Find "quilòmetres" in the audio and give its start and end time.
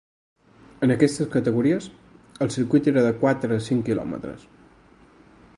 3.91-4.49